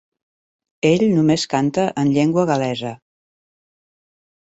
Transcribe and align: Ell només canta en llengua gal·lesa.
Ell 0.91 1.03
només 1.17 1.45
canta 1.53 1.87
en 2.05 2.11
llengua 2.17 2.49
gal·lesa. 2.53 2.99